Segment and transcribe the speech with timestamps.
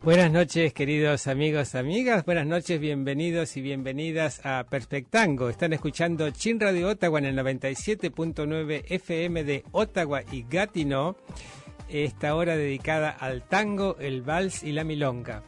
[0.00, 2.24] Buenas noches, queridos amigos, amigas.
[2.24, 5.48] Buenas noches, bienvenidos y bienvenidas a Perspectango.
[5.48, 11.16] Están escuchando Chin Radio Ottawa en el 97.9 FM de Ottawa y Gatineau.
[11.88, 15.42] Esta hora dedicada al tango, el vals y la milonga.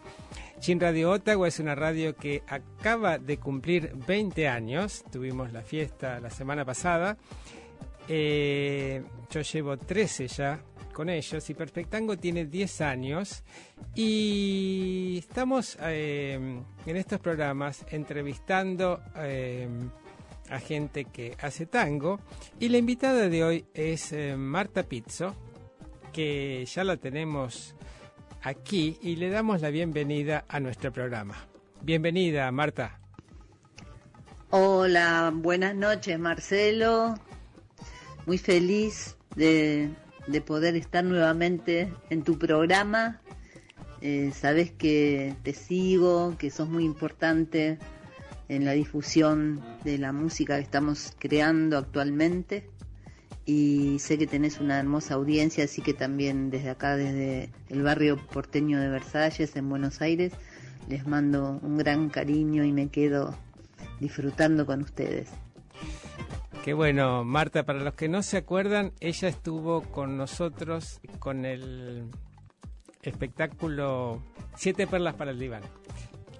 [0.58, 5.04] Chin Radio Ottawa es una radio que acaba de cumplir 20 años.
[5.12, 7.18] Tuvimos la fiesta la semana pasada.
[8.08, 10.60] Eh, yo llevo 13 ya
[10.92, 13.42] con ellos y Perfectango tiene 10 años
[13.94, 19.68] y estamos eh, en estos programas entrevistando eh,
[20.50, 22.20] a gente que hace tango
[22.58, 25.34] y la invitada de hoy es eh, Marta Pizzo
[26.12, 27.74] que ya la tenemos
[28.42, 31.36] aquí y le damos la bienvenida a nuestro programa.
[31.82, 32.98] Bienvenida Marta.
[34.50, 37.14] Hola, buenas noches Marcelo.
[38.26, 39.90] Muy feliz de,
[40.30, 43.20] de poder estar nuevamente en tu programa.
[44.00, 47.78] Eh, sabes que te sigo, que sos muy importante
[48.48, 52.68] en la difusión de la música que estamos creando actualmente
[53.44, 58.16] y sé que tenés una hermosa audiencia, así que también desde acá, desde el barrio
[58.16, 60.32] porteño de Versalles, en Buenos Aires,
[60.88, 63.34] les mando un gran cariño y me quedo
[63.98, 65.28] disfrutando con ustedes.
[66.64, 72.10] Qué bueno, Marta, para los que no se acuerdan, ella estuvo con nosotros con el
[73.02, 74.22] espectáculo
[74.56, 75.62] Siete Perlas para el Diván.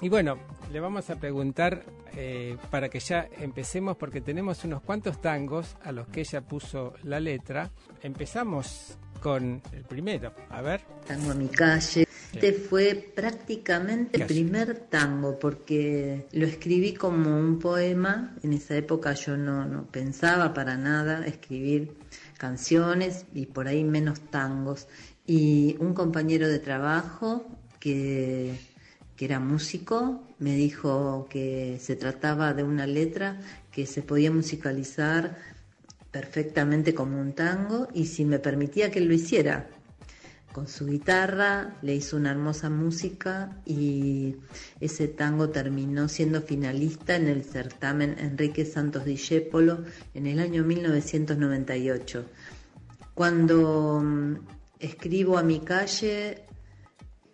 [0.03, 0.39] Y bueno,
[0.71, 5.91] le vamos a preguntar eh, para que ya empecemos, porque tenemos unos cuantos tangos a
[5.91, 7.71] los que ella puso la letra.
[8.03, 10.83] Empezamos con el primero, a ver.
[11.07, 12.07] Tango a mi calle.
[12.33, 18.37] Este fue prácticamente el primer tango porque lo escribí como un poema.
[18.43, 21.93] En esa época yo no, no pensaba para nada escribir
[22.39, 24.87] canciones y por ahí menos tangos.
[25.27, 27.47] Y un compañero de trabajo
[27.81, 28.55] que,
[29.17, 33.41] que era músico me dijo que se trataba de una letra
[33.73, 35.37] que se podía musicalizar
[36.11, 39.69] perfectamente como un tango y si me permitía que lo hiciera
[40.53, 44.37] con su guitarra, le hizo una hermosa música y
[44.81, 49.85] ese tango terminó siendo finalista en el certamen Enrique Santos Discépolo
[50.15, 52.27] en el año 1998.
[53.15, 54.35] Cuando mm,
[54.81, 56.45] escribo a mi calle,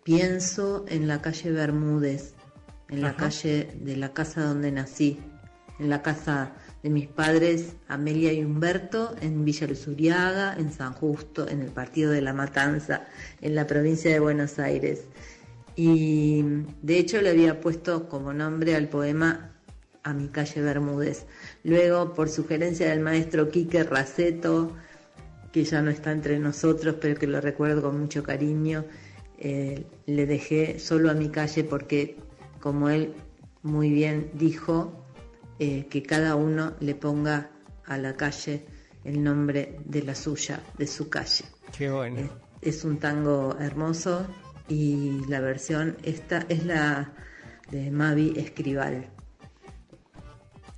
[0.03, 2.35] pienso en la calle Bermúdez,
[2.89, 5.19] en la calle de la casa donde nací,
[5.79, 11.47] en la casa de mis padres Amelia y Humberto en Villa Luzuriaga, en San Justo,
[11.47, 13.07] en el partido de La Matanza,
[13.41, 15.05] en la provincia de Buenos Aires.
[15.75, 16.43] Y
[16.81, 19.51] de hecho le había puesto como nombre al poema
[20.03, 21.25] a mi calle Bermúdez.
[21.63, 24.73] Luego, por sugerencia del maestro Quique Raceto,
[25.51, 28.85] que ya no está entre nosotros, pero que lo recuerdo con mucho cariño,
[29.37, 32.17] eh, le dejé solo a mi calle porque,
[32.59, 33.13] como él
[33.61, 35.06] muy bien dijo,
[35.59, 37.49] eh, que cada uno le ponga
[37.85, 38.65] a la calle
[39.03, 41.45] el nombre de la suya, de su calle.
[41.77, 42.19] Qué bueno.
[42.19, 42.29] Eh,
[42.61, 44.27] Es un tango hermoso
[44.67, 47.13] y la versión esta es la
[47.71, 49.09] de Mavi Escribal.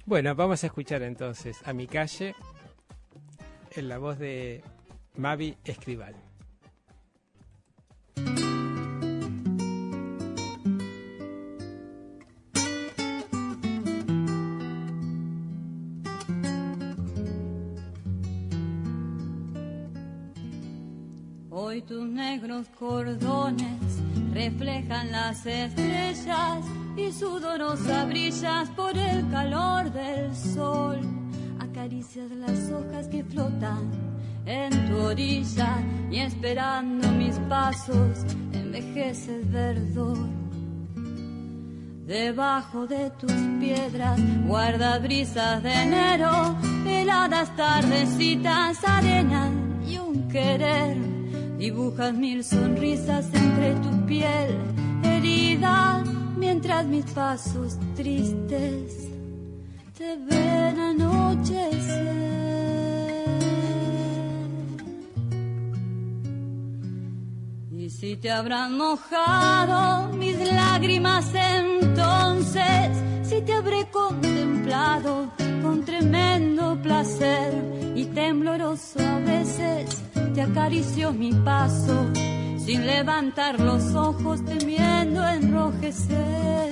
[0.06, 2.36] Bueno, vamos a escuchar entonces a mi calle
[3.76, 4.64] en la voz de
[5.16, 6.16] Mavi Escribal.
[21.80, 24.02] Hoy tus negros cordones
[24.34, 26.66] reflejan las estrellas
[26.98, 31.00] y sudorosas brillas por el calor del sol.
[31.58, 33.90] Acaricias las hojas que flotan
[34.46, 35.78] en tu orilla
[36.12, 40.28] y esperando mis pasos envejece el verdor.
[42.06, 49.50] Debajo de tus piedras guarda brisas de enero, heladas tardecitas, arena
[49.88, 51.19] y un querer.
[51.60, 54.58] Dibujas mil sonrisas entre tu piel
[55.04, 56.02] herida,
[56.38, 59.10] mientras mis pasos tristes
[59.98, 62.30] te ven anochecer.
[67.72, 75.30] Y si te habrán mojado mis lágrimas, entonces, si te habré contemplado
[75.70, 77.54] con tremendo placer
[77.96, 80.02] y tembloroso a veces
[80.34, 82.08] te acarició mi paso
[82.58, 86.70] sin levantar los ojos temiendo enrojecer.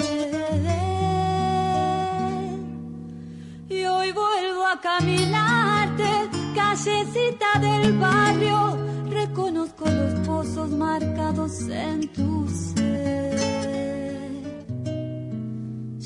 [3.69, 6.09] Y hoy vuelvo a caminarte,
[6.55, 8.77] callecita del barrio,
[9.11, 13.36] reconozco los pozos marcados en tu ser.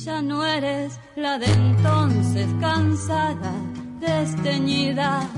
[0.03, 3.53] Ya no eres la de entonces cansada,
[3.99, 5.29] desteñida,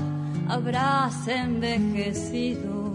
[0.48, 2.94] habrás envejecido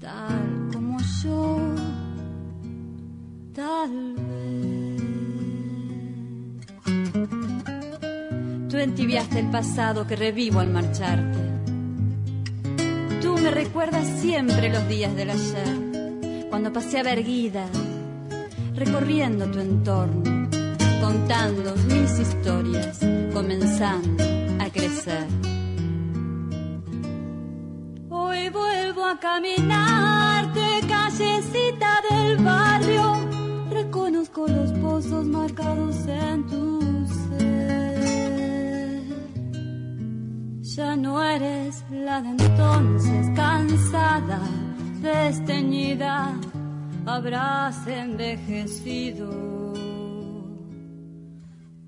[0.00, 1.58] tal como yo,
[3.54, 5.02] tal vez.
[8.70, 11.38] Tú entibiaste el pasado que revivo al marcharte.
[13.20, 17.66] Tú me recuerdas siempre los días del ayer, cuando paseaba erguida,
[18.78, 20.48] recorriendo tu entorno,
[21.00, 23.00] contando mis historias,
[23.32, 24.22] comenzando
[24.60, 25.26] a crecer.
[28.08, 33.16] Hoy vuelvo a caminarte, callecita del barrio.
[33.70, 39.02] Reconozco los pozos marcados en tu ser.
[40.62, 44.40] Ya no eres la de entonces, cansada,
[45.02, 46.38] desteñida.
[47.10, 49.30] Habrás envejecido,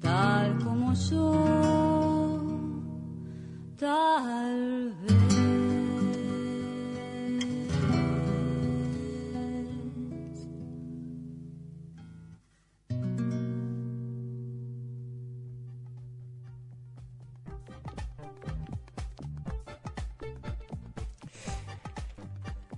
[0.00, 1.44] tal como yo,
[3.78, 5.29] tal vez.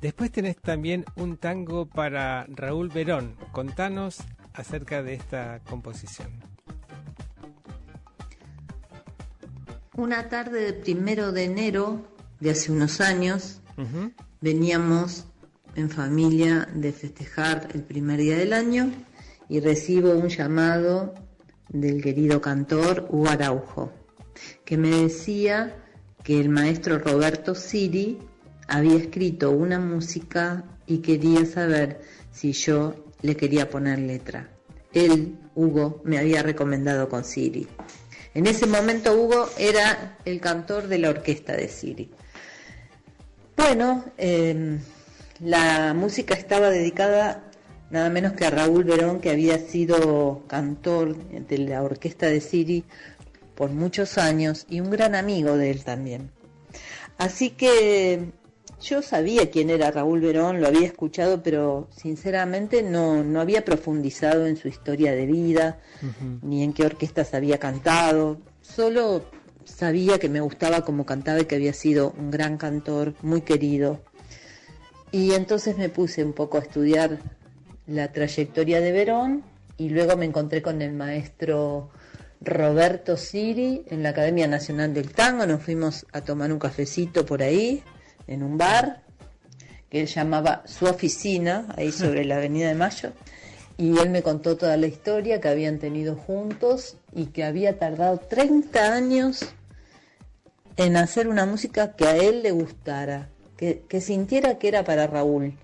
[0.03, 3.37] Después tenés también un tango para Raúl Verón.
[3.53, 4.19] Contanos
[4.53, 6.29] acerca de esta composición.
[9.97, 12.03] Una tarde de primero de enero
[12.41, 13.61] de hace unos años,
[14.41, 15.27] veníamos
[15.77, 18.91] en familia de festejar el primer día del año
[19.49, 21.15] y recibo un llamado
[21.69, 23.93] del querido cantor Hugo Araujo,
[24.65, 25.77] que me decía
[26.25, 28.19] que el maestro Roberto Siri
[28.69, 32.01] había escrito una música y quería saber
[32.33, 34.49] si yo le quería poner letra.
[34.93, 37.67] Él, Hugo, me había recomendado con Siri.
[38.35, 42.11] En ese momento Hugo era el cantor de la orquesta de Siri.
[43.57, 44.81] Bueno, em,
[45.41, 47.45] la música estaba dedicada
[47.91, 52.85] nada menos que a Raúl Verón, que había sido cantor de la orquesta de Siri
[53.55, 56.31] por muchos años y un gran amigo de él también.
[57.19, 58.33] Así que
[58.83, 64.47] yo sabía quién era Raúl Verón, lo había escuchado, pero sinceramente no, no había profundizado
[64.47, 65.79] en su historia de vida,
[66.43, 68.39] ni en qué orquestas había cantado.
[68.61, 69.25] Solo
[69.65, 74.01] sabía que me gustaba como cantaba y que había sido un gran cantor, muy querido.
[75.13, 77.21] Y entonces me puse un poco a estudiar
[77.87, 79.45] la trayectoria de Verón
[79.77, 81.91] y luego me encontré con el maestro
[82.41, 85.47] Roberto Siri en la Academia Nacional del Tango.
[85.47, 87.85] Nos fuimos a tomar un cafecito por ahí
[88.27, 89.03] en un bar
[89.91, 93.13] que él llamaba su oficina, ahí sobre la Avenida de Mayo,
[93.77, 98.19] y él me contó toda la historia que habían tenido juntos y que había tardado
[98.19, 99.45] 30 años
[100.77, 105.07] en hacer una música que a él le gustara, que, que sintiera que era para
[105.07, 105.55] Raúl.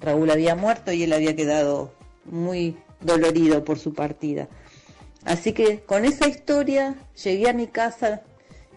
[0.00, 1.92] Raúl había muerto y él había quedado
[2.24, 4.48] muy dolorido por su partida.
[5.24, 8.22] Así que con esa historia llegué a mi casa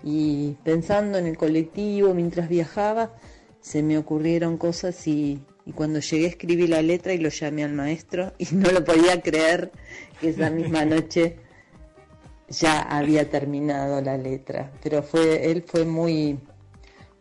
[0.06, 3.16] y pensando en el colectivo mientras viajaba,
[3.60, 5.42] se me ocurrieron cosas y,
[5.74, 9.72] cuando llegué escribí la letra y lo llamé al maestro y no lo podía creer
[10.22, 11.38] que esa misma noche
[12.48, 14.72] ya había terminado la letra.
[14.84, 16.38] Pero fue, él fue muy,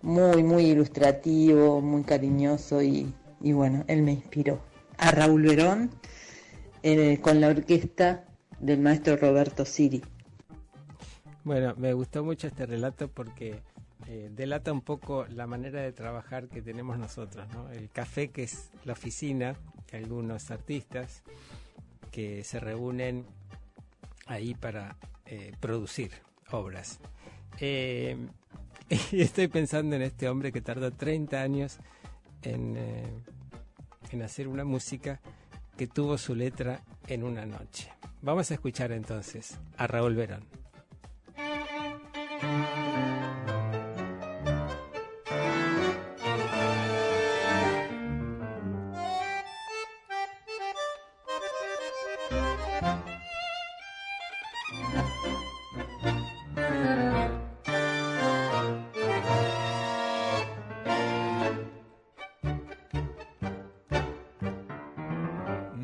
[0.03, 4.61] muy, muy ilustrativo, muy cariñoso y, bueno, él me inspiró.
[4.99, 5.91] A Raúl Verón
[6.83, 8.26] eh, con la orquesta
[8.61, 10.03] del maestro Roberto Siri.
[11.45, 13.61] Bueno, me gustó mucho este relato porque
[14.07, 17.71] eh, delata un poco la manera de trabajar que tenemos nosotros, ¿no?
[17.71, 19.55] El café que es la oficina
[19.93, 21.23] de algunos artistas
[22.11, 23.27] que se reúnen
[24.27, 24.97] ahí para
[25.27, 26.13] eh, producir
[26.51, 26.99] obras.
[27.61, 28.17] Eh,
[29.13, 31.77] y estoy pensando en este hombre que tardó 30 años
[32.41, 32.79] en,
[34.11, 35.21] en hacer una música
[35.77, 37.93] que tuvo su letra en una noche.
[38.23, 40.63] Vamos a escuchar entonces a Raúl Verón.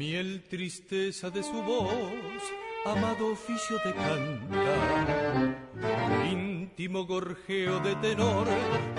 [0.00, 1.93] Miel tristeza de su voz,
[2.87, 5.21] amado oficio de cantar.
[6.80, 8.46] Íntimo gorjeo de tenor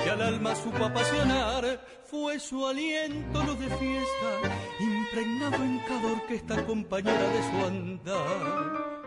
[0.03, 4.29] que al alma supo apasionar, fue su aliento luz de fiesta,
[4.79, 9.01] impregnado en cada orquesta compañera de su andar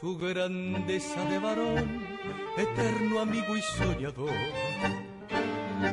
[0.00, 2.06] su grandeza de varón,
[2.56, 4.30] eterno amigo y soñador.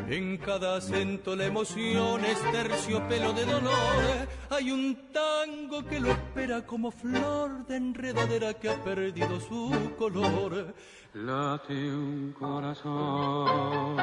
[0.09, 4.27] En cada acento la emoción es terciopelo de dolor.
[4.49, 10.73] Hay un tango que lo espera como flor de enredadera que ha perdido su color.
[11.13, 13.97] Late un corazón.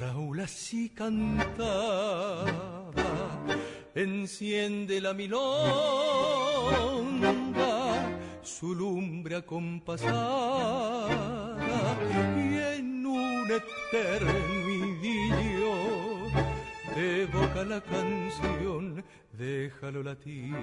[0.00, 2.44] Raúl así cantaba,
[3.94, 6.52] enciende la milonga
[8.42, 10.08] su lumbre acompasada
[12.36, 12.91] y en
[13.42, 14.32] un eterno
[14.68, 15.74] idilio
[16.94, 20.54] de boca la canción, déjalo latir.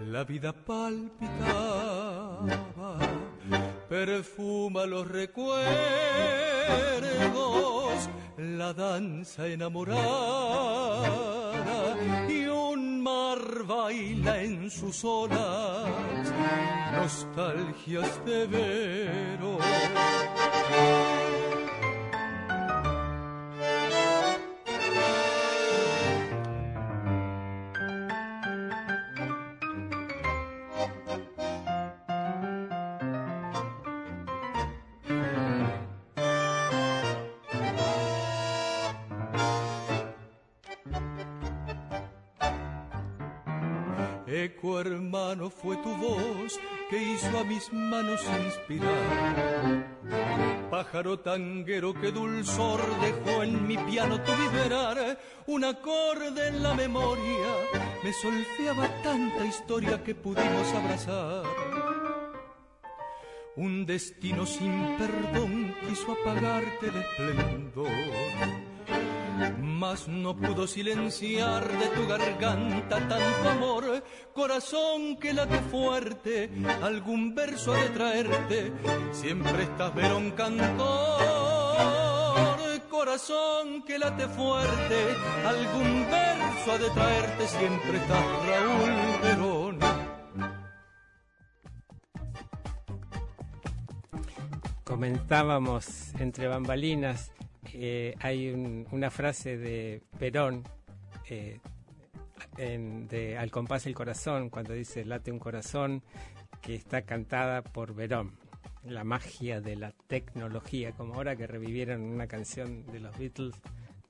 [0.00, 2.38] La vida palpitaba,
[3.88, 5.60] perfuma los recuerdos,
[8.36, 10.80] la danza enamorada
[13.36, 15.88] baila en sus olas,
[16.92, 19.64] nostalgias de veros.
[47.72, 49.86] Manos inspirar.
[50.70, 55.18] Pájaro tanguero que dulzor dejó en mi piano tu vibrar.
[55.46, 57.50] Un acorde en la memoria
[58.02, 61.44] me solfeaba tanta historia que pudimos abrazar.
[63.56, 68.69] Un destino sin perdón quiso apagarte el esplendor
[69.58, 74.04] mas no pudo silenciar de tu garganta tanto amor,
[74.34, 76.50] corazón que late fuerte,
[76.82, 78.72] algún verso ha de traerte,
[79.12, 80.86] siempre estás verón cantor,
[82.90, 85.16] corazón que late fuerte,
[85.46, 89.78] algún verso ha de traerte, siempre estás Raúl Verón.
[94.84, 97.30] Comentábamos entre bambalinas
[97.82, 98.50] eh, hay
[98.90, 100.64] una frase de Perón
[101.30, 101.58] eh,
[102.58, 106.02] de Al compás del corazón, cuando dice late un corazón,
[106.60, 108.32] que está cantada por Verón.
[108.84, 113.54] La magia de la tecnología, como ahora que revivieron una canción de los Beatles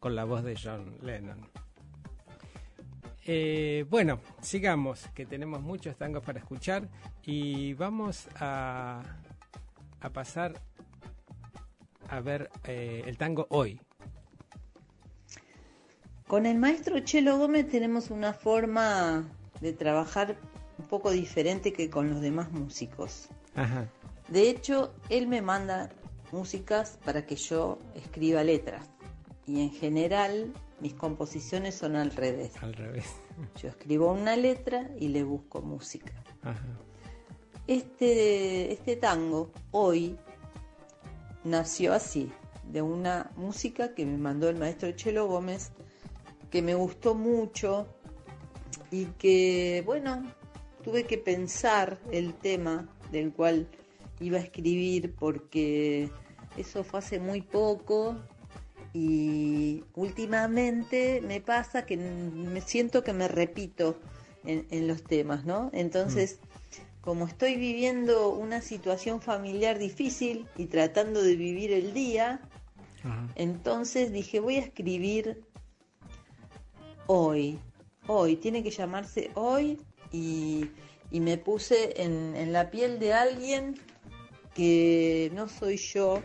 [0.00, 1.48] con la voz de John Lennon.
[3.24, 6.88] Eh, bueno, sigamos, que tenemos muchos tangos para escuchar
[7.22, 9.02] y vamos a,
[10.00, 10.60] a pasar
[12.10, 13.80] a ver eh, el tango hoy?
[16.26, 19.28] Con el maestro Chelo Gómez tenemos una forma
[19.60, 20.36] de trabajar
[20.78, 23.28] un poco diferente que con los demás músicos.
[24.28, 25.90] De hecho, él me manda
[26.32, 28.86] músicas para que yo escriba letras.
[29.46, 32.52] Y en general mis composiciones son al revés.
[32.62, 33.06] Al revés.
[33.60, 36.12] Yo escribo una letra y le busco música.
[37.66, 40.16] Este, este tango, hoy,
[41.44, 42.30] nació así,
[42.64, 45.72] de una música que me mandó el maestro Chelo Gómez,
[46.50, 47.86] que me gustó mucho
[48.90, 50.22] y que, bueno,
[50.82, 53.68] tuve que pensar el tema del cual
[54.20, 56.10] iba a escribir porque
[56.56, 58.16] eso fue hace muy poco
[58.92, 63.96] y últimamente me pasa que me siento que me repito
[64.44, 65.70] en, los temas, ¿no?
[65.72, 66.40] Entonces,
[67.00, 72.40] como estoy viviendo una situación familiar difícil y tratando de vivir el día,
[73.36, 75.42] entonces dije, voy a escribir
[77.06, 77.58] hoy,
[78.06, 79.80] hoy, tiene que llamarse hoy
[80.12, 80.68] y,
[81.10, 83.80] me puse en, en la piel de alguien
[84.54, 86.22] que no soy yo,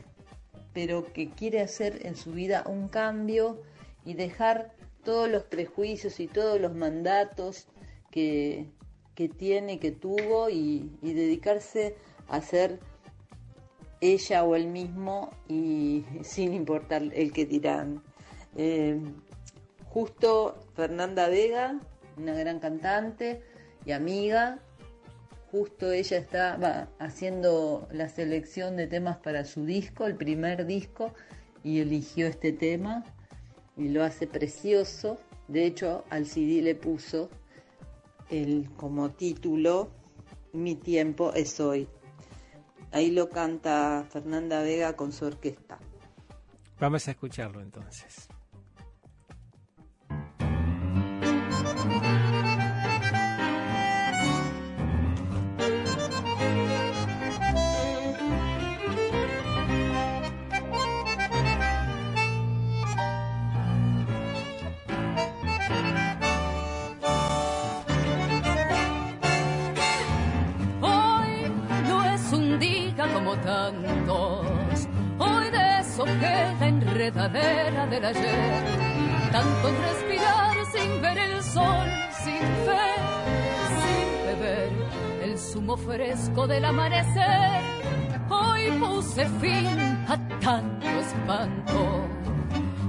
[0.74, 3.62] pero que quiere hacer en su vida un cambio
[4.04, 7.68] y dejar todos los prejuicios y todos los mandatos
[8.12, 8.68] que,
[9.16, 11.96] que tiene, que tuvo y, dedicarse
[12.28, 12.80] a ser
[14.02, 18.04] ella o él mismo y sin importar el que dirán.
[18.58, 19.02] Eh,
[19.90, 21.80] justo Fernanda Vega,
[22.18, 23.42] una gran cantante
[23.86, 24.60] y amiga,
[25.52, 31.14] justo ella estaba haciendo la selección de temas para su disco, el primer disco,
[31.64, 33.04] y eligió este tema
[33.78, 35.18] y lo hace precioso.
[35.48, 37.30] De hecho, al CD le puso
[38.30, 39.90] el, como título
[40.54, 41.88] Mi tiempo es hoy.
[42.92, 45.80] Ahí lo canta Fernanda Vega con su orquesta.
[46.80, 48.28] Vamos a escucharlo entonces.
[73.34, 78.64] Tantos, hoy de eso que la enredadera del ayer,
[79.32, 81.88] tanto respirar sin ver el sol,
[82.24, 82.86] sin fe,
[83.82, 84.72] sin beber
[85.24, 87.62] el zumo fresco del amanecer.
[88.30, 92.08] Hoy puse fin a tanto espanto,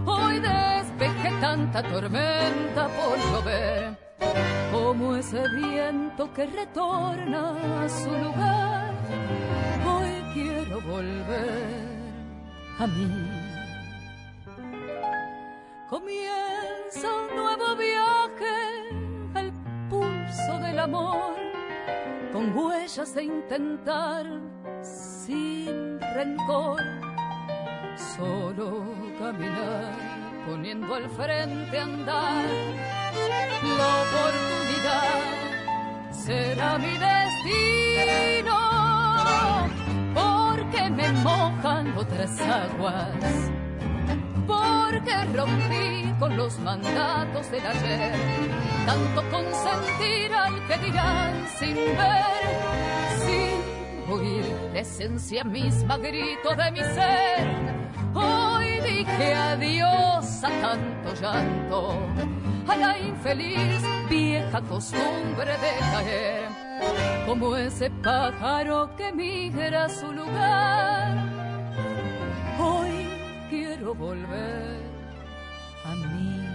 [0.05, 4.07] hoy despejé tanta tormenta por llover
[4.73, 8.66] como ese viento que retorna a su lugar.
[10.81, 11.87] Volver
[12.79, 13.11] a mí.
[15.89, 18.57] Comienza un nuevo viaje
[19.35, 19.53] al
[19.89, 21.35] pulso del amor,
[22.33, 24.27] con huellas de intentar
[24.83, 26.83] sin rencor,
[28.17, 28.85] solo
[29.19, 29.93] caminar,
[30.47, 32.45] poniendo al frente andar.
[33.79, 35.23] La oportunidad
[36.13, 38.57] será mi destino,
[40.91, 43.51] me mojan otras aguas,
[44.47, 48.13] porque rompí con los mandatos del ayer,
[48.87, 52.45] tanto consentir al que dirán sin ver,
[53.25, 57.77] sin oír la esencia misma grito de mi ser.
[58.15, 61.99] Hoy dije adiós a tanto llanto
[62.69, 66.49] a la infeliz vieja costumbre de caer,
[67.27, 71.15] como ese pájaro que migra a su lugar.
[72.59, 73.09] Hoy
[73.51, 74.81] quiero volver
[75.85, 76.49] a mí.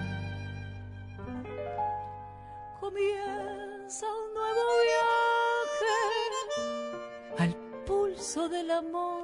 [2.80, 5.96] Comienza un nuevo viaje
[7.44, 7.56] al
[7.86, 9.24] pulso del amor,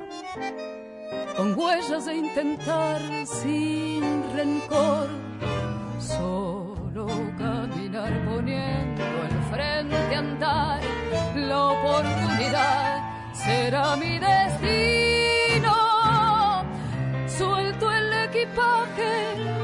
[1.36, 5.08] con huellas de intentar sin rencor.
[6.00, 7.08] Solo
[7.38, 10.87] caminar poniendo al frente andar, la
[13.68, 15.76] será mi destino.
[17.28, 19.14] Suelto el equipaje,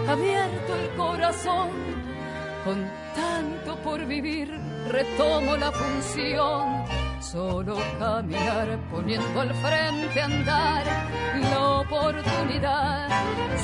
[0.09, 1.69] abierto el corazón,
[2.65, 2.77] con
[3.15, 4.49] tanto por vivir
[4.89, 6.83] retomo la función.
[7.21, 10.83] Solo caminar poniendo al frente andar,
[11.51, 13.07] la oportunidad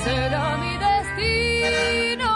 [0.04, 2.32] será mi destino.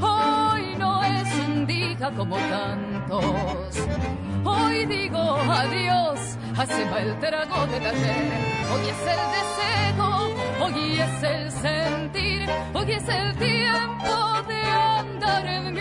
[0.00, 3.88] Hoy no es un día como tantos.
[4.44, 8.32] Hoy digo adiós, hace va el trago del ayer.
[8.72, 10.10] Hoy es el deseo,
[10.64, 15.80] hoy es el sentir, hoy es el tiempo de andar en mí.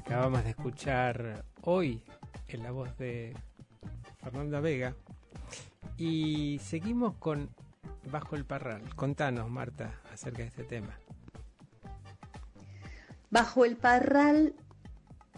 [0.00, 2.02] Acabamos de escuchar hoy
[2.48, 3.36] en la voz de
[4.22, 4.94] Fernanda Vega
[5.98, 7.50] y seguimos con
[8.10, 8.82] Bajo el Parral.
[8.96, 10.98] Contanos, Marta, acerca de este tema.
[13.34, 14.54] Bajo el Parral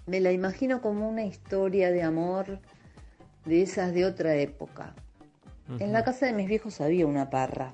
[0.05, 2.61] me la imagino como una historia de amor
[3.47, 4.95] de esas de otra época.
[5.79, 7.73] En la casa de mis viejos había una parra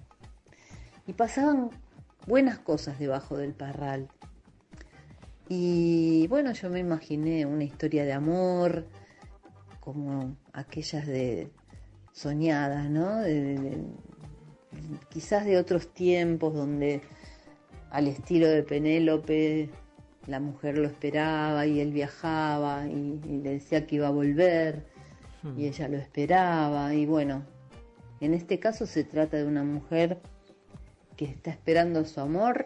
[1.09, 1.71] y pasaban
[2.29, 4.11] buenas cosas debajo del parral.
[5.49, 8.87] Y bueno, yo me imaginé una historia de amor,
[9.81, 11.51] como aquellas de
[12.13, 13.17] soñadas, ¿no?
[13.17, 13.87] De- de- de-
[15.09, 17.01] quizás de otros tiempos donde
[17.91, 19.69] al estilo de Penélope
[20.27, 24.85] la mujer lo esperaba y él viajaba y, y le decía que iba a volver
[25.57, 27.43] y ella lo esperaba y bueno,
[28.21, 30.19] en este caso se trata de una mujer
[31.17, 32.65] que está esperando su amor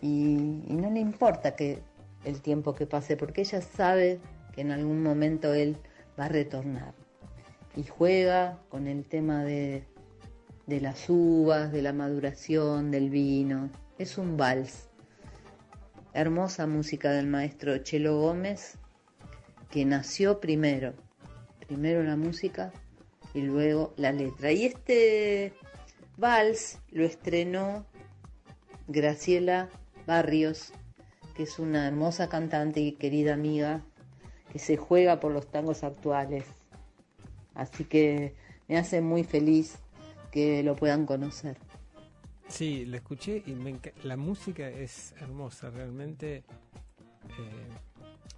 [0.00, 1.80] y, y no le importa que
[2.24, 4.20] el tiempo que pase porque ella sabe
[4.54, 5.76] que en algún momento él
[6.18, 6.94] va a retornar
[7.76, 9.84] y juega con el tema de,
[10.66, 13.70] de las uvas, de la maduración, del vino.
[13.98, 14.88] Es un vals.
[16.14, 18.76] Hermosa música del maestro Chelo Gómez,
[19.70, 20.92] que nació primero.
[21.66, 22.70] Primero la música
[23.32, 24.52] y luego la letra.
[24.52, 25.54] Y este
[26.18, 27.86] vals lo estrenó
[28.88, 29.70] Graciela
[30.06, 30.74] Barrios,
[31.34, 33.82] que es una hermosa cantante y querida amiga
[34.52, 36.44] que se juega por los tangos actuales.
[37.54, 38.34] Así que
[38.68, 39.78] me hace muy feliz
[40.30, 41.56] que lo puedan conocer.
[42.52, 43.56] Sí, lo escuché y
[44.02, 46.44] la música es hermosa, realmente.
[47.38, 47.68] Eh,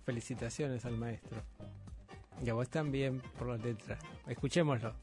[0.05, 1.43] felicitaciones al maestro.
[2.45, 3.99] Y a vos también por las letras.
[4.29, 4.95] Escuchémoslo.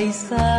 [0.00, 0.49] Otros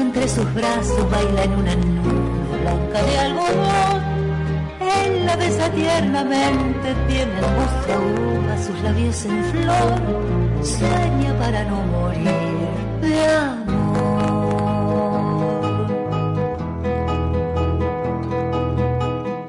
[0.00, 4.02] entre sus brazos, baila en una nube blanca de algodón.
[4.80, 10.00] Él la besa tiernamente, tiene el rostro uva, sus labios en flor.
[10.62, 12.30] Sueña para no morir
[13.00, 13.76] de amor.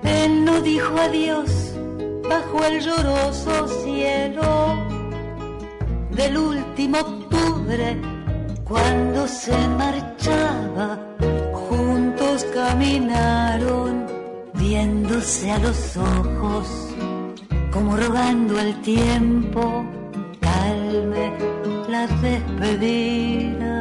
[0.03, 1.73] Él no dijo adiós
[2.29, 4.75] bajo el lloroso cielo
[6.11, 7.97] del último octubre
[8.63, 9.53] cuando se
[11.53, 14.05] juntos caminaron,
[14.53, 16.67] viéndose a los ojos,
[17.71, 19.85] como rogando al tiempo,
[20.39, 21.31] calme
[21.89, 23.77] la despedida.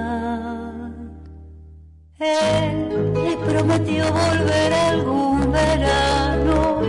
[2.19, 6.81] Él le prometió volver algún verano,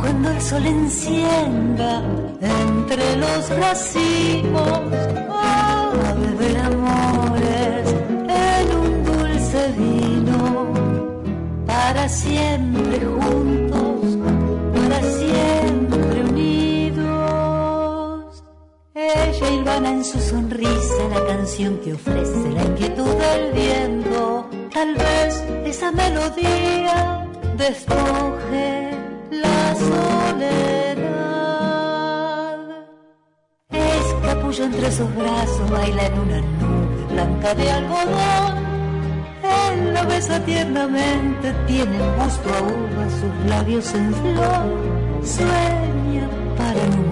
[0.00, 2.02] cuando el sol encienda
[2.40, 4.80] entre los racimos
[5.30, 7.41] a beber amores
[12.02, 14.18] para siempre juntos,
[14.74, 17.04] para siempre unidos.
[18.92, 25.44] Ella hilvana en su sonrisa la canción que ofrece la inquietud del viento, tal vez
[25.64, 27.24] esa melodía
[27.56, 28.98] despoje
[29.30, 30.72] la soledad
[34.58, 38.61] entre sus brazos, baila en una nube blanca de algodón.
[39.68, 45.24] Él la besa tiernamente, tiene gusto a uva, sus labios en flor.
[45.24, 47.11] Sueña para no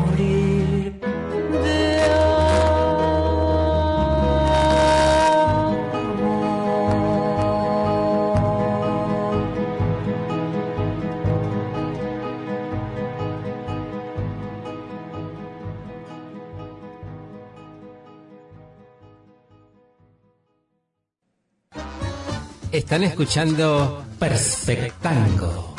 [22.91, 25.77] Están escuchando Perspectango.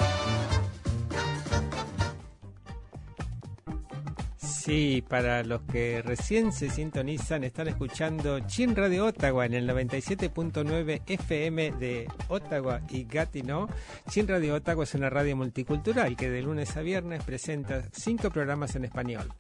[4.38, 11.02] Sí, para los que recién se sintonizan, están escuchando Chin Radio Ottawa en el 97.9
[11.06, 13.68] FM de Ottawa y Gatineau.
[14.10, 18.78] Chin Radio Ottawa es una radio multicultural que de lunes a viernes presenta cinco programas
[18.78, 19.34] en español.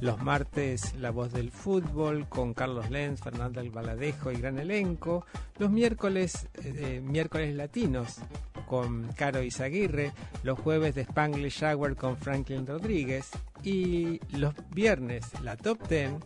[0.00, 5.24] Los martes La Voz del Fútbol con Carlos Lenz, Fernando Albaladejo y gran elenco.
[5.58, 8.18] Los miércoles, eh, miércoles latinos
[8.66, 10.12] con Caro Izaguirre.
[10.42, 13.30] Los jueves de Spanglish Shower con Franklin Rodríguez.
[13.62, 16.18] Y los viernes la Top Ten.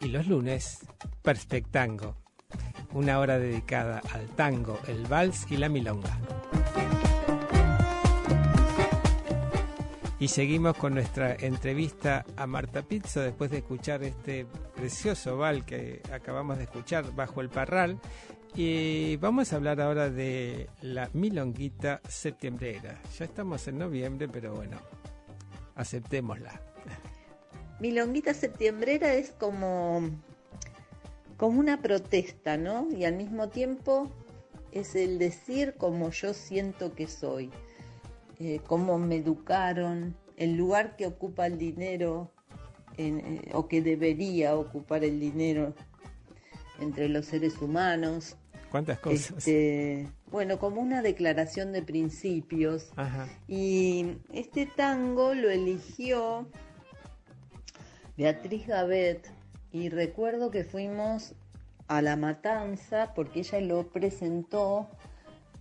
[0.00, 0.80] Y los lunes
[1.22, 2.16] Perspectango.
[2.92, 6.18] Una hora dedicada al tango, el vals y la milonga.
[10.18, 16.00] Y seguimos con nuestra entrevista a Marta Pizzo después de escuchar este precioso bal que
[16.10, 18.00] acabamos de escuchar bajo el parral.
[18.54, 22.98] Y vamos a hablar ahora de la milonguita septiembrera.
[23.18, 24.78] Ya estamos en noviembre, pero bueno,
[25.74, 26.62] aceptémosla.
[27.78, 30.00] Milonguita septiembrera es como,
[31.36, 32.88] como una protesta, ¿no?
[32.90, 34.10] Y al mismo tiempo
[34.72, 37.50] es el decir como yo siento que soy,
[38.38, 42.30] eh, cómo me educaron, el lugar que ocupa el dinero
[42.98, 45.74] eh, o que debería ocupar el dinero
[46.80, 48.36] entre los seres humanos.
[48.70, 49.38] ¿Cuántas cosas?
[49.38, 52.90] Este, bueno, como una declaración de principios.
[53.48, 56.48] Y este tango lo eligió
[58.16, 59.30] Beatriz Gavet
[59.72, 61.34] y recuerdo que fuimos
[61.88, 64.88] a La Matanza porque ella lo presentó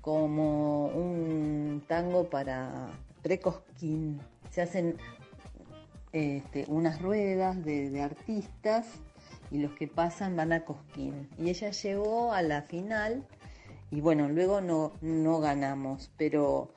[0.05, 2.91] como un tango para
[3.23, 4.21] precosquín.
[4.51, 4.97] Se hacen
[6.13, 8.85] este, unas ruedas de, artistas
[9.49, 11.27] y los que pasan van a Cosquín.
[11.39, 13.25] Y ella llegó a la final
[13.89, 16.69] y bueno, luego no, no ganamos, pero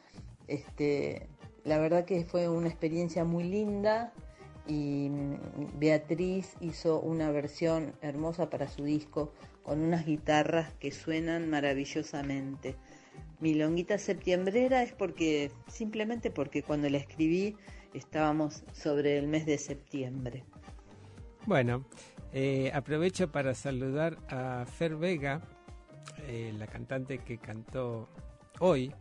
[0.46, 1.28] este,
[1.64, 4.14] la verdad que fue una experiencia muy linda
[4.66, 11.50] y mm, Beatriz hizo una versión hermosa para su disco con unas guitarras que suenan
[11.50, 12.76] maravillosamente.
[13.40, 17.56] Mi longuita septiembrera es porque, simplemente porque cuando la escribí
[17.94, 20.44] estábamos sobre el mes de septiembre.
[21.46, 21.86] Bueno,
[22.32, 25.40] eh, aprovecho para saludar a Fer Vega,
[26.26, 28.08] eh, la cantante que cantó
[28.58, 28.92] hoy,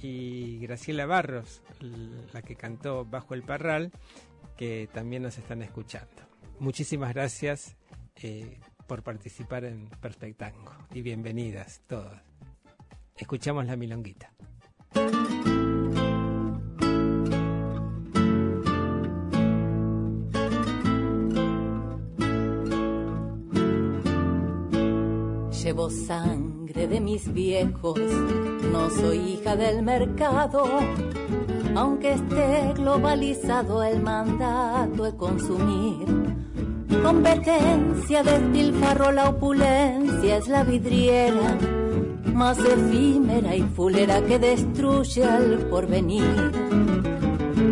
[0.00, 1.62] y Graciela Barros,
[2.32, 3.90] la que cantó Bajo el Parral,
[4.56, 6.22] que también nos están escuchando.
[6.58, 7.76] Muchísimas gracias
[8.16, 12.22] eh, por participar en Perfectango y bienvenidas todas.
[13.16, 14.32] Escuchamos la milonguita.
[25.62, 27.98] Llevo sangre de mis viejos,
[28.72, 30.64] no soy hija del mercado.
[31.76, 36.04] Aunque esté globalizado el mandato de consumir,
[37.02, 41.56] competencia despilfarro la opulencia es la vidriera
[42.34, 46.52] más efímera y fulera que destruye al porvenir.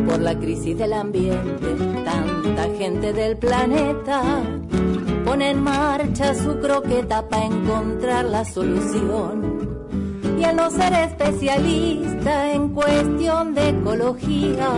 [0.07, 4.22] Por la crisis del ambiente, tanta gente del planeta
[5.25, 9.53] pone en marcha su croqueta para encontrar la solución.
[10.38, 14.70] Y al no ser especialista en cuestión de ecología,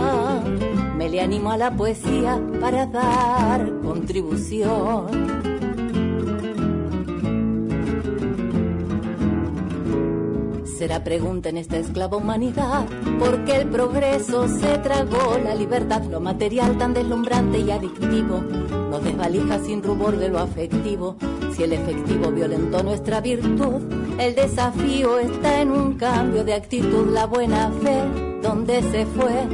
[0.97, 5.44] me le animo a la poesía para dar contribución.
[10.77, 12.85] Será pregunta en esta esclava humanidad,
[13.19, 18.41] porque el progreso se tragó la libertad, lo material tan deslumbrante y adictivo,
[18.89, 21.15] nos desvalija sin rubor de lo afectivo,
[21.55, 23.81] si el efectivo violentó nuestra virtud,
[24.19, 28.03] el desafío está en un cambio de actitud, la buena fe,
[28.41, 29.47] donde se fue,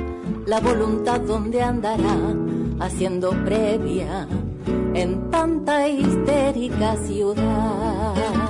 [0.47, 2.35] la voluntad donde andará,
[2.79, 4.27] haciendo previa
[4.93, 8.40] en tanta histérica ciudad.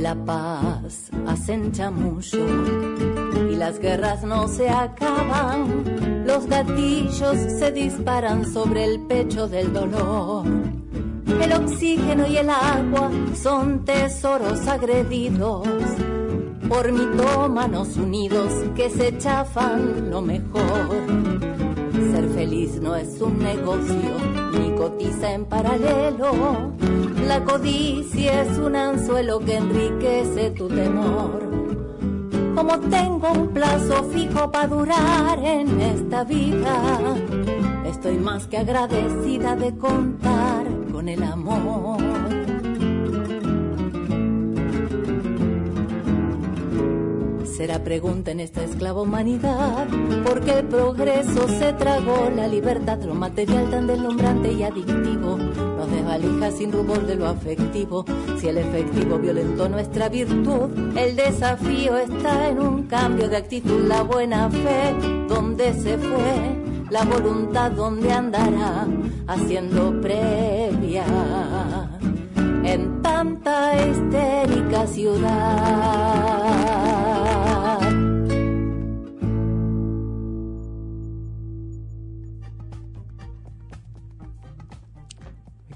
[0.00, 2.46] La paz hacen chamullo
[3.50, 6.24] y las guerras no se acaban.
[6.26, 10.46] Los gatillos se disparan sobre el pecho del dolor.
[11.40, 15.66] El oxígeno y el agua son tesoros agredidos
[16.68, 20.88] por mitómanos unidos que se chafan lo mejor.
[22.12, 26.72] Ser feliz no es un negocio, ni cotiza en paralelo
[27.28, 31.46] la codicia es un anzuelo que enriquece tu temor.
[32.54, 37.14] Como tengo un plazo fijo para durar en esta vida,
[37.86, 42.47] estoy más que agradecida de contar con el amor.
[47.58, 49.88] Será pregunta en esta esclava humanidad,
[50.24, 56.52] porque el progreso se tragó la libertad, lo material tan deslumbrante y adictivo, nos desvalija
[56.52, 58.04] sin rubor de lo afectivo,
[58.38, 64.02] si el efectivo violentó nuestra virtud, el desafío está en un cambio de actitud, la
[64.02, 64.94] buena fe,
[65.26, 68.86] donde se fue, la voluntad donde andará,
[69.26, 71.04] haciendo previa
[72.62, 76.47] en tanta histérica ciudad.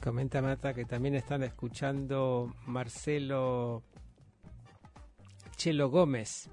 [0.03, 3.85] Comenta Mata que también están escuchando Marcelo
[5.57, 6.51] Chelo Gómez.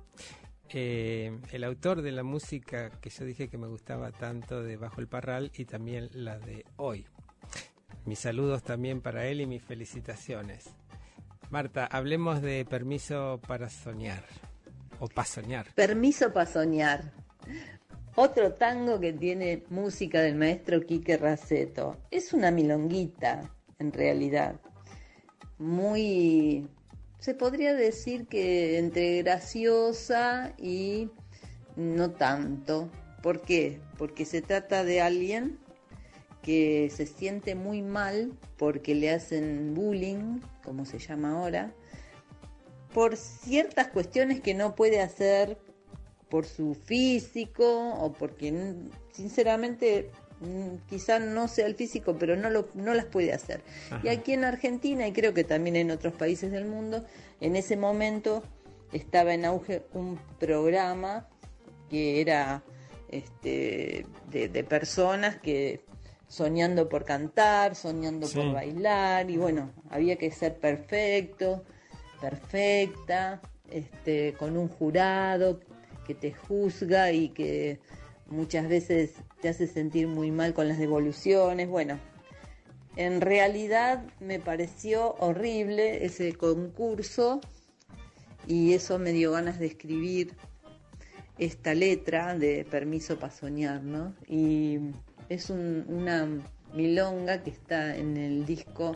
[0.70, 5.02] eh, el autor de la música que yo dije que me gustaba tanto de Bajo
[5.02, 7.08] el Parral y también la de hoy.
[8.06, 10.70] Mis saludos también para él y mis felicitaciones.
[11.50, 14.24] Marta, hablemos de Permiso para Soñar
[15.00, 15.74] o para soñar.
[15.74, 17.12] Permiso para soñar.
[18.22, 21.96] Otro tango que tiene música del maestro Quique Raceto.
[22.12, 24.60] Es una milonguita, en realidad.
[25.58, 26.68] Muy
[27.20, 31.10] se podría decir que entre graciosa y
[31.78, 32.90] no tanto.
[33.24, 33.80] ¿Por qué?
[33.98, 35.58] Porque se trata de alguien
[36.42, 41.74] que se siente muy mal porque le hacen bullying, como se llama ahora,
[42.94, 45.58] por ciertas cuestiones que no puede hacer
[46.30, 48.76] por su físico o porque
[49.12, 50.12] sinceramente
[50.42, 53.62] Mm, quizá no sea el físico, pero no, lo, no las puede hacer.
[54.04, 57.04] Y aquí en Argentina, y creo que también en otros países del mundo,
[57.42, 58.44] en ese momento
[58.94, 61.28] estaba en auge un programa
[61.90, 62.64] que era
[63.10, 65.82] este, de, personas que
[66.28, 71.64] soñando por cantar, soñando por bailar, y bueno, había que ser perfecto,
[72.22, 75.60] perfecta, este, con un jurado
[76.10, 77.78] que te juzga y que
[78.26, 81.70] muchas veces te hace sentir muy mal con las devoluciones.
[81.70, 82.00] Bueno,
[82.96, 87.42] en realidad me pareció horrible ese concurso
[88.48, 90.34] y eso me dio ganas de escribir
[91.38, 94.16] esta letra de Permiso para Soñar, ¿no?
[94.28, 94.80] Y
[95.30, 96.28] es una
[96.74, 98.96] milonga que está en el disco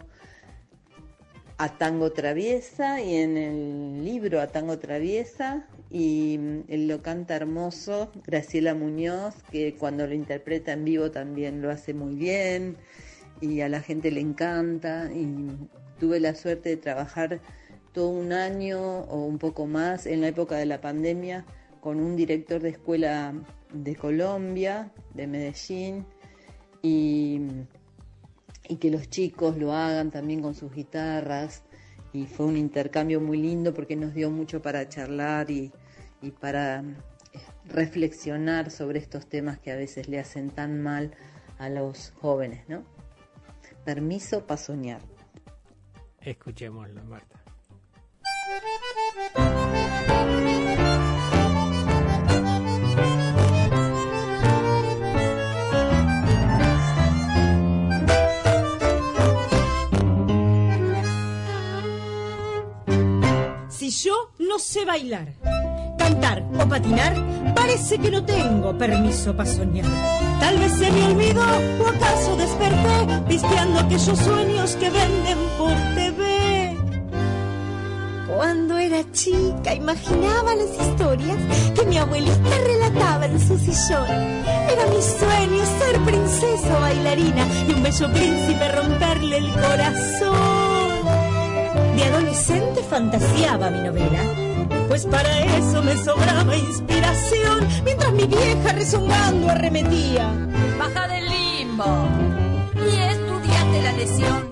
[1.59, 7.35] A Tango Traviesa y en el libro A Tango Traviesa y mm, él lo canta
[7.35, 12.75] hermoso, Graciela Muñoz, que cuando lo interpreta en vivo también lo hace muy bien
[13.39, 15.51] y a la gente le encanta y
[15.99, 17.39] tuve la suerte de trabajar
[17.93, 21.45] todo un año o un poco más en la época de la pandemia
[21.79, 23.33] con un director de escuela
[23.71, 26.05] de Colombia, de Medellín,
[26.81, 27.41] y,
[28.67, 31.63] y que los chicos lo hagan también con sus guitarras.
[32.13, 35.71] Y fue un intercambio muy lindo porque nos dio mucho para charlar y,
[36.23, 36.83] y para
[37.65, 41.11] reflexionar sobre estos temas que a veces le hacen tan mal
[41.59, 42.83] a los jóvenes, ¿no?
[43.83, 45.01] Permiso para soñar.
[46.21, 47.39] Escuchémoslo, Marta.
[63.69, 65.33] Si yo no sé bailar,
[66.23, 67.13] o patinar,
[67.53, 69.85] parece que no tengo permiso para soñar.
[70.39, 76.77] Tal vez se me olvidó o acaso desperté pisteando aquellos sueños que venden por TV.
[78.33, 81.37] Cuando era chica imaginaba las historias
[81.75, 84.07] que mi abuelita relataba en su sillón.
[84.07, 90.72] Era mi sueño ser princesa bailarina y un bello príncipe romperle el corazón.
[91.95, 94.19] De adolescente fantaseaba mi novela
[94.93, 100.31] pues para eso me sobraba inspiración, mientras mi vieja rezongando arremetía.
[100.77, 102.07] Baja del limbo
[102.75, 104.51] y estudiate la lesión.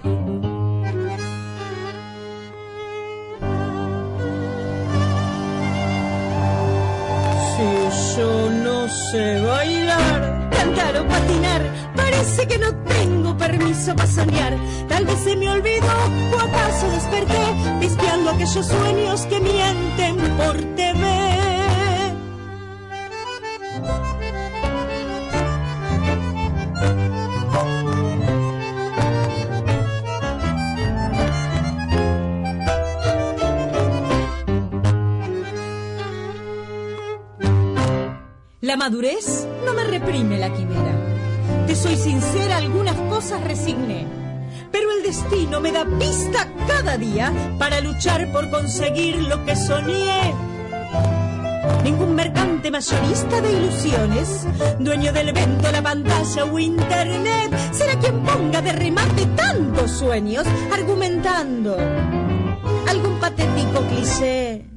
[7.56, 11.62] Si yo no sé bailar, cantar o patinar,
[11.96, 14.54] parece que no tengo permiso para soñar.
[14.88, 15.96] Tal vez se me olvidó
[16.36, 17.46] o acaso desperté,
[17.80, 21.02] pispeando aquellos sueños que mienten por TV.
[38.62, 40.94] La madurez me reprime la quimera.
[41.68, 44.06] Te soy sincera, algunas cosas resigné.
[44.72, 50.34] Pero el destino me da pista cada día para luchar por conseguir lo que soñé.
[51.84, 54.48] Ningún mercante mayorista de ilusiones,
[54.80, 61.76] dueño del evento, la pantalla o internet, será quien ponga de remate tantos sueños argumentando
[62.88, 64.71] algún patético cliché.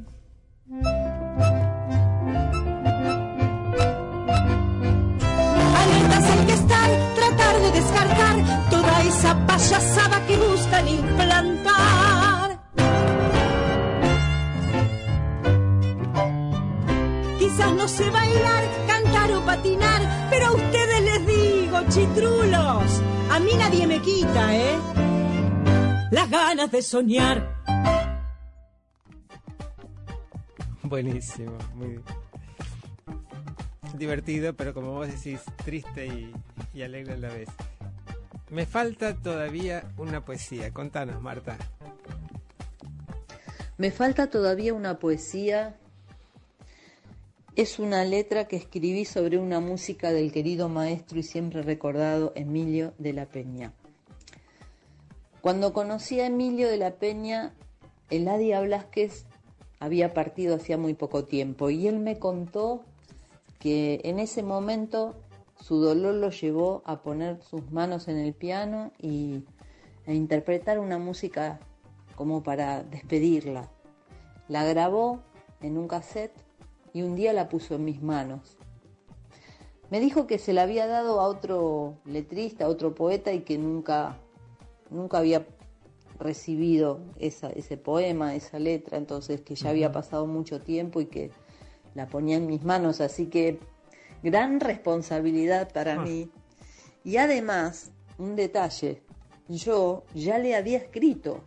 [9.25, 12.61] Esa que buscan implantar.
[17.39, 23.53] Quizás no sé bailar, cantar o patinar, pero a ustedes les digo, chitrulos, a mí
[23.59, 24.79] nadie me quita, ¿eh?
[26.11, 27.55] Las ganas de soñar.
[30.83, 32.01] Buenísimo, muy
[33.95, 36.31] divertido, pero como vos decís, triste
[36.75, 37.49] y alegre a la vez.
[38.51, 40.73] Me falta todavía una poesía.
[40.73, 41.57] Contanos, Marta.
[43.79, 45.77] Me falta todavía una poesía.
[47.57, 52.93] Es una letra que escribí sobre una música del querido maestro y siempre recordado Emilio
[52.99, 53.73] de la Peña.
[55.41, 57.55] Cuando conocí a Emilio de la Peña,
[58.11, 59.27] Eladia Blasquez
[59.79, 62.85] había partido hacía muy poco tiempo y él me contó
[63.59, 65.15] que en ese momento
[65.67, 69.45] su dolor lo llevó a poner sus manos en el piano y
[70.07, 71.59] a interpretar una música
[72.17, 73.71] como para despedirla.
[74.47, 75.23] La grabó
[75.63, 76.37] en un cassette
[76.93, 78.59] y un día la puso en mis manos.
[79.89, 83.57] Me dijo que se la había dado a otro letrista, a otro poeta y que
[83.57, 84.19] nunca,
[84.91, 85.47] nunca había
[86.19, 91.31] recibido ese poema, esa letra, entonces que ya había pasado mucho tiempo y que
[91.95, 93.61] la ponía en mis manos, así que
[94.25, 96.03] gran responsabilidad para ah.
[96.03, 96.31] mí.
[97.05, 99.03] Y además, un detalle,
[99.49, 101.43] yo ya le había escrito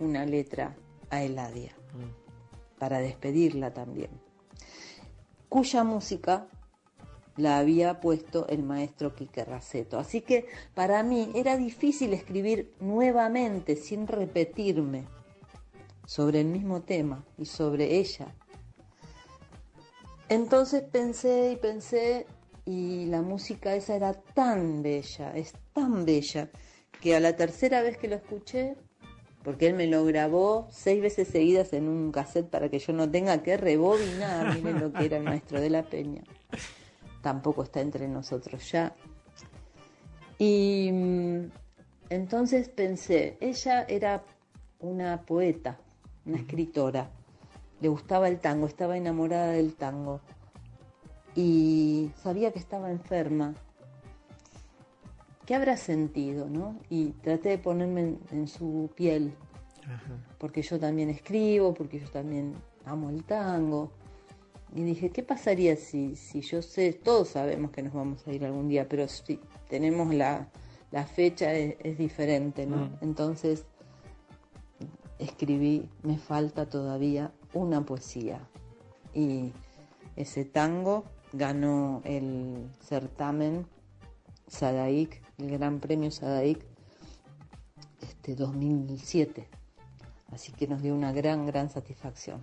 [0.00, 0.74] una letra
[1.10, 2.78] a Eladia mm.
[2.78, 4.10] para despedirla también,
[5.50, 6.48] cuya música
[7.36, 9.98] la había puesto el maestro Quique Raceto.
[9.98, 15.04] Así que para mí era difícil escribir nuevamente, sin repetirme,
[16.06, 18.34] sobre el mismo tema y sobre ella.
[20.28, 22.26] Entonces pensé y pensé
[22.64, 26.50] y la música esa era tan bella, es tan bella,
[27.00, 28.76] que a la tercera vez que lo escuché,
[29.44, 33.08] porque él me lo grabó seis veces seguidas en un cassette para que yo no
[33.08, 36.22] tenga que rebobinar, miren lo que era el maestro de la peña.
[37.22, 38.96] Tampoco está entre nosotros ya.
[40.38, 41.50] Y mm,
[42.10, 44.24] entonces pensé, ella era
[44.80, 45.78] una poeta,
[46.24, 47.10] una escritora,
[47.80, 50.20] le gustaba el tango, estaba enamorada del tango
[51.36, 53.54] y sabía que estaba enferma.
[55.44, 56.80] ¿Qué habrá sentido, no?
[56.88, 59.32] Y traté de ponerme en, su piel,
[60.38, 62.54] porque yo también escribo, porque yo también
[62.84, 63.92] amo el tango.
[64.74, 68.44] Y dije, ¿qué pasaría si, si yo sé, todos sabemos que nos vamos a ir
[68.44, 70.48] algún día, pero si tenemos la,
[71.14, 72.76] fecha es, diferente, ¿no?
[72.76, 72.98] Mm.
[73.02, 73.66] Entonces
[75.18, 78.40] escribí, me falta todavía una poesía.
[79.14, 79.52] Y
[80.16, 83.66] ese tango ganó el certamen
[84.48, 86.64] Sadaik, el Gran Premio Sadaik,
[88.00, 89.48] este 2007.
[90.32, 92.42] Así que nos dio una gran, gran satisfacción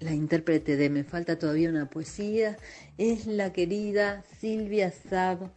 [0.00, 2.56] la intérprete de Me falta todavía una poesía
[2.98, 5.50] es la querida Silvia Sab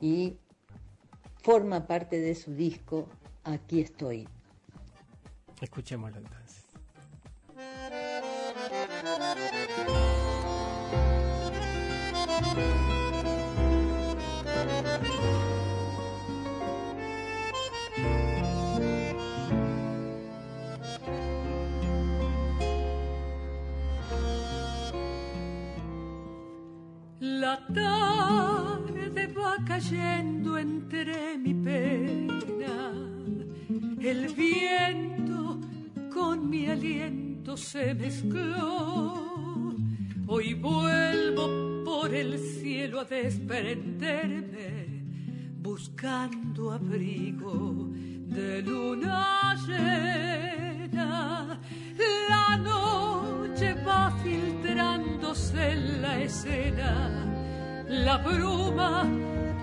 [0.00, 0.38] y
[1.42, 3.08] forma parte de su disco
[3.44, 4.28] Aquí estoy.
[5.60, 6.37] Escuchémoslo entonces.
[27.48, 32.92] La tarde va cayendo entre mi pena,
[34.02, 35.58] el viento
[36.12, 39.14] con mi aliento se mezcló.
[40.26, 45.04] Hoy vuelvo por el cielo a desprenderme,
[45.62, 47.88] buscando abrigo
[48.36, 51.58] de luna llena.
[52.28, 57.37] La noche va filtrándose en la escena
[57.88, 59.06] la bruma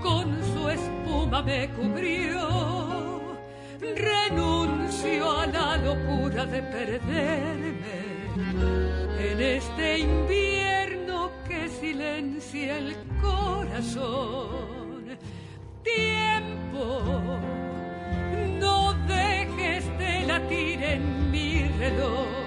[0.02, 3.36] con su espuma me cubrió.
[3.80, 7.76] Renuncio a la locura de perderme
[9.20, 15.18] en este invierno que silencia el corazón.
[15.84, 17.40] Tiempo,
[18.60, 22.45] no dejes de latir en mi reloj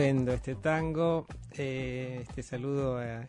[0.00, 1.26] estupendo este tango.
[1.56, 3.26] Eh, este saludo a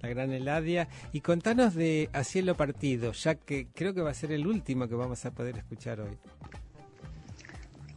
[0.00, 0.88] la gran Eladia.
[1.12, 4.88] Y contanos de A Cielo Partido, ya que creo que va a ser el último
[4.88, 6.16] que vamos a poder escuchar hoy.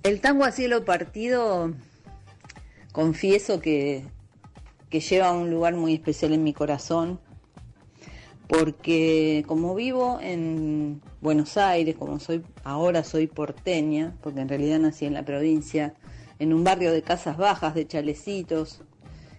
[0.03, 1.73] El tango A Cielo Partido,
[2.91, 4.03] confieso que,
[4.89, 7.19] que lleva un lugar muy especial en mi corazón,
[8.47, 15.05] porque como vivo en Buenos Aires, como soy ahora soy porteña, porque en realidad nací
[15.05, 15.93] en la provincia,
[16.39, 18.81] en un barrio de casas bajas, de chalecitos,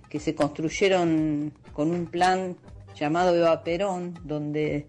[0.08, 2.56] que se construyeron con un plan
[2.94, 4.88] llamado Eva Perón, donde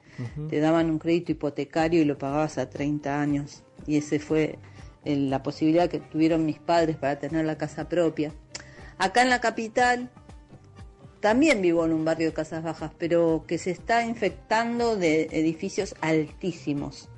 [0.50, 3.64] te daban un crédito hipotecario y lo pagabas a 30 años.
[3.86, 4.58] Y ese fue
[5.06, 8.34] la posibilidad que tuvieron mis padres para tener la casa propia.
[8.98, 10.10] Acá en la capital
[11.20, 15.96] también vivo en un barrio de casas bajas, pero que se está infectando de edificios
[16.02, 17.10] altísimos,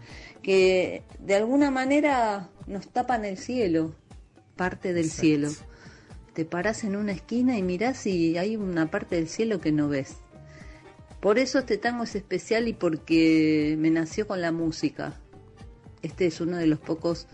[0.42, 3.94] que de alguna manera nos tapan el cielo,
[4.62, 5.49] parte del cielo.
[6.36, 9.89] Te paras en una esquina y mirás y hay una parte del cielo que no
[9.89, 10.18] ves.
[11.20, 15.20] Por eso este tango es especial y porque me nació con la música.
[16.03, 17.26] Este es uno de los pocos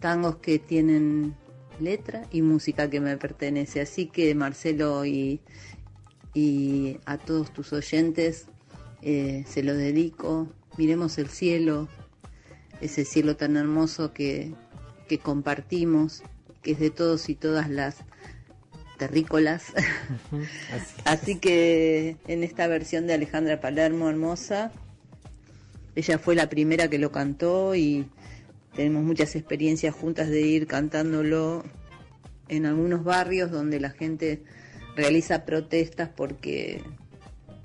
[0.00, 1.36] tangos que tienen
[1.78, 3.80] letra y música que me pertenece.
[3.80, 5.40] Así que Marcelo y,
[6.34, 8.46] y a todos tus oyentes
[9.00, 10.48] eh, se lo dedico.
[10.76, 11.86] Miremos el cielo,
[12.80, 14.52] ese cielo tan hermoso que,
[15.06, 16.24] que compartimos
[16.64, 17.98] que es de todos y todas las
[18.98, 19.72] terrícolas.
[21.04, 21.36] Así.
[21.38, 24.72] que en esta versión de Alejandra Palermo hermosa,
[25.94, 28.08] ella fue la primera que lo cantó y
[28.74, 31.62] tenemos muchas experiencias juntas de ir cantándolo
[32.48, 34.42] en algunos barrios donde la gente
[34.96, 36.82] realiza protestas porque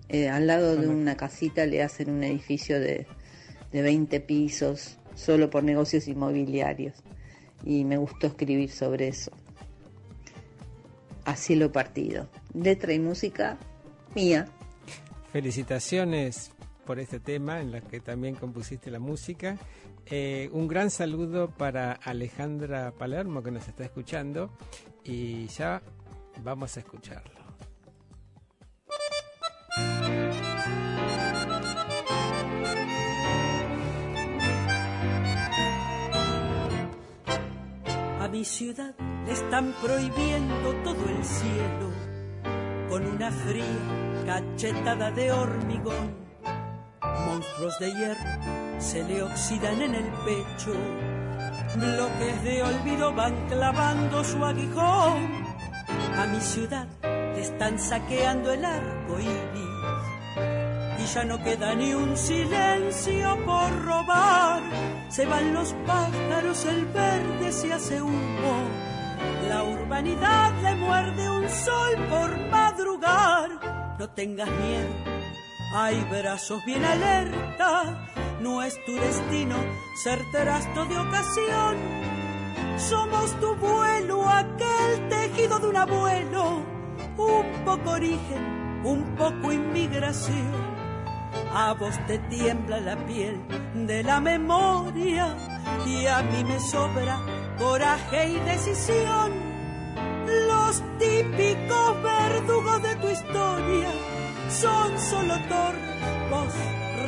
[0.10, 3.08] eh, al lado de una casita le hacen un edificio de,
[3.72, 7.04] de 20 pisos solo por negocios inmobiliarios
[7.64, 9.32] y me gustó escribir sobre eso.
[11.26, 12.28] Así lo partido.
[12.53, 13.57] Letra y música
[14.16, 14.47] mía.
[15.32, 16.51] Felicitaciones
[16.86, 19.57] por este tema en la que también compusiste la música.
[20.07, 24.49] Eh, un gran saludo para Alejandra Palermo que nos está escuchando
[25.03, 25.84] y ya
[26.43, 27.39] vamos a escucharlo.
[38.32, 38.94] Mi ciudad
[39.26, 41.90] le están prohibiendo todo el cielo
[42.88, 46.16] con una fría cachetada de hormigón.
[47.26, 50.74] Monstruos de hierro se le oxidan en el pecho,
[51.76, 55.46] bloques de olvido van clavando su aguijón.
[56.18, 62.16] A mi ciudad le están saqueando el arco iris y ya no queda ni un
[62.16, 64.89] silencio por robar.
[65.10, 68.70] Se van los pájaros, el verde se hace humo.
[69.47, 73.95] La urbanidad le muerde un sol por madrugar.
[73.99, 74.89] No tengas miedo,
[75.74, 78.07] hay brazos bien alerta
[78.41, 79.57] no es tu destino
[79.95, 81.76] ser trasto de ocasión.
[82.78, 86.62] Somos tu vuelo, aquel tejido de un abuelo,
[87.18, 90.69] un poco origen, un poco inmigración.
[91.54, 93.42] A vos te tiembla la piel
[93.74, 95.36] de la memoria
[95.86, 97.20] y a mí me sobra
[97.58, 99.32] coraje y decisión.
[100.48, 103.92] Los típicos verdugos de tu historia
[104.50, 106.54] son solo torres, vos,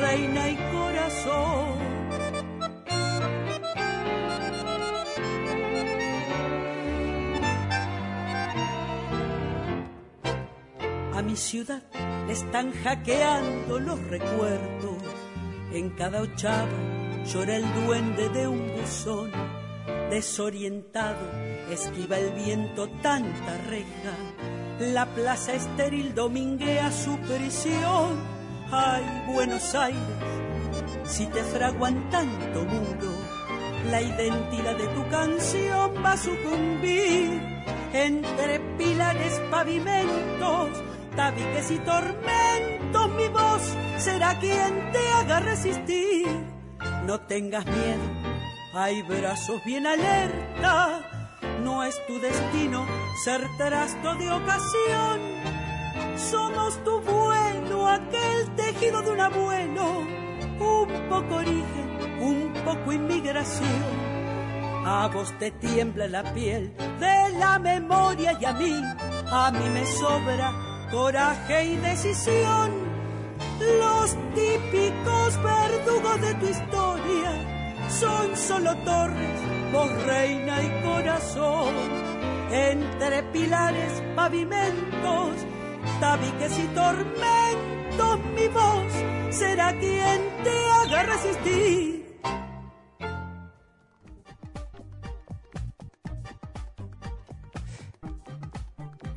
[0.00, 1.91] reina y corazón.
[11.32, 11.82] Mi ciudad
[12.28, 15.02] están hackeando los recuerdos.
[15.72, 16.68] En cada ochava
[17.24, 19.32] llora el duende de un buzón.
[20.10, 21.26] Desorientado,
[21.70, 24.14] esquiva el viento tanta reja.
[24.92, 28.10] La plaza estéril dominguea su prisión.
[28.70, 29.02] Ay,
[29.32, 30.00] Buenos Aires,
[31.04, 33.10] si te fraguan tanto muro,
[33.90, 37.40] la identidad de tu canción va a sucumbir
[37.94, 43.10] entre pilares, pavimentos, tabiques y tormentos.
[43.16, 43.62] Mi voz
[43.98, 46.26] será quien te haga resistir.
[47.06, 48.02] No tengas miedo,
[48.74, 51.00] hay brazos bien alerta.
[51.62, 52.86] No es tu destino
[53.24, 55.20] ser trasto de ocasión.
[56.16, 59.98] Somos tu vuelo, aquel tejido de un abuelo.
[60.58, 64.12] Un poco origen, un poco inmigración.
[64.84, 68.74] A vos te tiembla la piel de la memoria y a mí,
[69.30, 72.70] a mí me sobra coraje y decisión.
[73.80, 77.32] Los típicos verdugos de tu historia
[77.88, 79.40] son solo torres,
[79.72, 81.74] vos reina y corazón.
[82.52, 85.36] Entre pilares, pavimentos,
[85.98, 88.92] tabiques y tormentos, mi voz
[89.30, 92.01] será quien te haga resistir.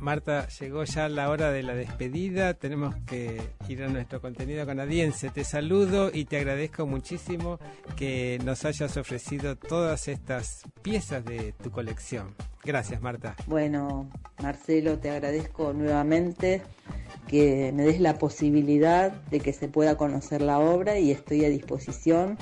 [0.06, 2.54] Marta, llegó ya la hora de la despedida.
[2.54, 5.30] Tenemos que ir a nuestro contenido canadiense.
[5.30, 7.58] Te saludo y te agradezco muchísimo
[7.96, 12.36] que nos hayas ofrecido todas estas piezas de tu colección.
[12.62, 13.34] Gracias, Marta.
[13.48, 14.08] Bueno,
[14.40, 16.62] Marcelo, te agradezco nuevamente
[17.26, 21.48] que me des la posibilidad de que se pueda conocer la obra y estoy a
[21.48, 22.38] disposición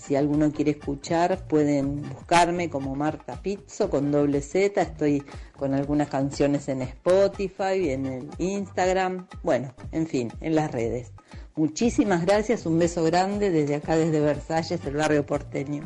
[0.00, 4.80] si alguno quiere escuchar, pueden buscarme como Marta Pizzo con doble Z.
[4.80, 5.22] Estoy
[5.56, 11.12] con algunas canciones en Spotify, en el Instagram, bueno, en fin, en las redes.
[11.54, 15.82] Muchísimas gracias, un beso grande desde acá, desde Versalles, el barrio porteño.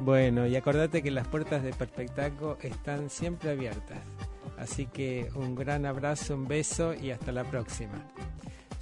[0.00, 3.98] Bueno, y acordate que las puertas de Perspectaco están siempre abiertas.
[4.58, 8.04] Así que un gran abrazo, un beso y hasta la próxima.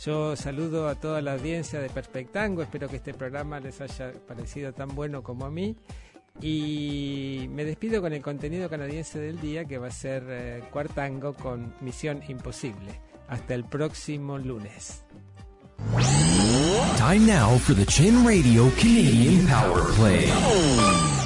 [0.04, 4.72] Yo saludo a toda la audiencia de Perspectango, espero que este programa les haya parecido
[4.72, 5.76] tan bueno como a mí.
[6.40, 11.32] Y me despido con el contenido canadiense del día que va a ser eh, Cuartango
[11.32, 13.00] con Misión Imposible.
[13.28, 15.02] Hasta el próximo lunes.
[16.98, 21.25] Time now for the Chin Radio Canadian Power Play.